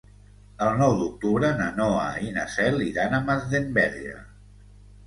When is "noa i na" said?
1.81-2.47